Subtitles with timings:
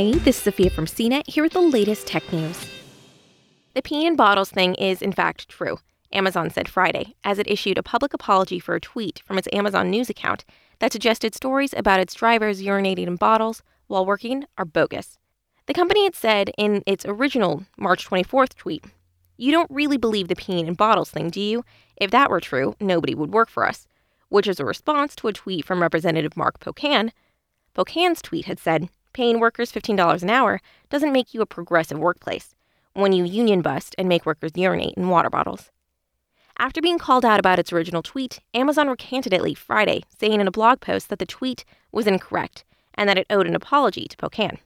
[0.00, 2.66] Hey, this is Sophia from CNET here with the latest tech news.
[3.74, 5.78] The pee in bottles thing is, in fact, true,
[6.10, 9.90] Amazon said Friday, as it issued a public apology for a tweet from its Amazon
[9.90, 10.46] News account
[10.78, 15.18] that suggested stories about its drivers urinating in bottles while working are bogus.
[15.66, 18.82] The company had said in its original March 24th tweet,
[19.36, 21.62] You don't really believe the peeing in bottles thing, do you?
[21.98, 23.86] If that were true, nobody would work for us.
[24.30, 27.10] Which is a response to a tweet from Representative Mark Pocan.
[27.74, 32.54] Pocan's tweet had said, Paying workers $15 an hour doesn't make you a progressive workplace
[32.94, 35.70] when you union bust and make workers urinate in water bottles.
[36.58, 40.46] After being called out about its original tweet, Amazon recanted it late Friday, saying in
[40.46, 44.16] a blog post that the tweet was incorrect and that it owed an apology to
[44.16, 44.58] Pocan.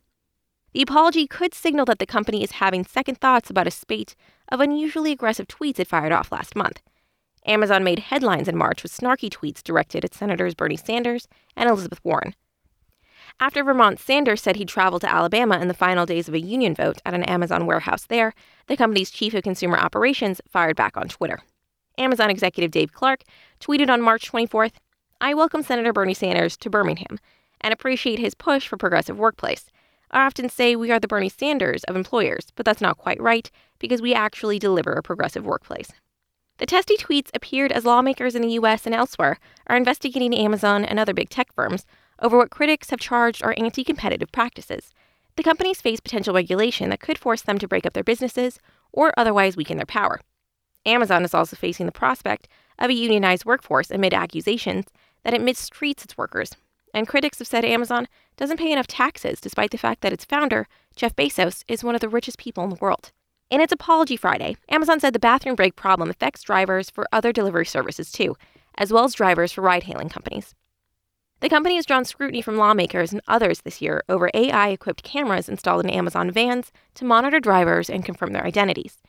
[0.72, 4.16] The apology could signal that the company is having second thoughts about a spate
[4.48, 6.82] of unusually aggressive tweets it fired off last month.
[7.46, 12.00] Amazon made headlines in March with snarky tweets directed at Senators Bernie Sanders and Elizabeth
[12.02, 12.34] Warren.
[13.40, 16.74] After Vermont Sanders said he'd travel to Alabama in the final days of a union
[16.74, 18.32] vote at an Amazon warehouse there,
[18.68, 21.40] the company's chief of consumer operations fired back on Twitter.
[21.98, 23.22] Amazon executive Dave Clark
[23.60, 24.74] tweeted on March 24th
[25.20, 27.18] I welcome Senator Bernie Sanders to Birmingham
[27.60, 29.66] and appreciate his push for progressive workplace.
[30.10, 33.50] I often say we are the Bernie Sanders of employers, but that's not quite right
[33.80, 35.90] because we actually deliver a progressive workplace.
[36.58, 41.00] The testy tweets appeared as lawmakers in the US and elsewhere are investigating Amazon and
[41.00, 41.84] other big tech firms
[42.20, 44.92] over what critics have charged are anti competitive practices.
[45.36, 48.58] The companies face potential regulation that could force them to break up their businesses
[48.92, 50.20] or otherwise weaken their power.
[50.86, 52.46] Amazon is also facing the prospect
[52.78, 54.86] of a unionized workforce amid accusations
[55.24, 56.52] that it mistreats its workers
[56.94, 58.06] and critics have said Amazon
[58.36, 62.00] doesn't pay enough taxes despite the fact that its founder, Jeff Bezos, is one of
[62.00, 63.10] the richest people in the world.
[63.50, 67.66] In its apology Friday, Amazon said the bathroom break problem affects drivers for other delivery
[67.66, 68.36] services too,
[68.78, 70.54] as well as drivers for ride hailing companies.
[71.40, 75.48] The company has drawn scrutiny from lawmakers and others this year over AI equipped cameras
[75.48, 79.02] installed in Amazon vans to monitor drivers and confirm their identities.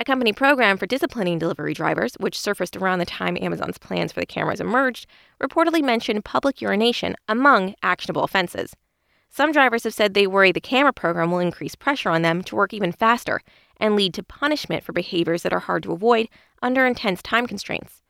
[0.00, 4.20] A company program for disciplining delivery drivers, which surfaced around the time Amazon's plans for
[4.20, 5.06] the cameras emerged,
[5.42, 8.74] reportedly mentioned public urination among actionable offenses.
[9.28, 12.56] Some drivers have said they worry the camera program will increase pressure on them to
[12.56, 13.40] work even faster
[13.78, 16.28] and lead to punishment for behaviors that are hard to avoid
[16.62, 18.00] under intense time constraints.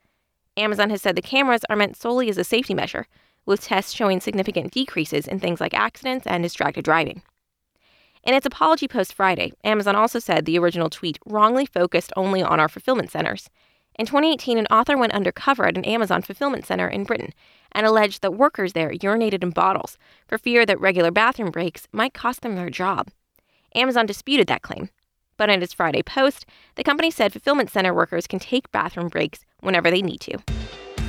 [0.57, 3.07] Amazon has said the cameras are meant solely as a safety measure,
[3.45, 7.21] with tests showing significant decreases in things like accidents and distracted driving.
[8.23, 12.59] In its apology post Friday, Amazon also said the original tweet wrongly focused only on
[12.59, 13.49] our fulfillment centers.
[13.97, 17.33] In 2018, an author went undercover at an Amazon fulfillment center in Britain
[17.71, 22.13] and alleged that workers there urinated in bottles for fear that regular bathroom breaks might
[22.13, 23.09] cost them their job.
[23.75, 24.89] Amazon disputed that claim.
[25.37, 26.45] But in its Friday post,
[26.75, 30.37] the company said fulfillment center workers can take bathroom breaks whenever they need to.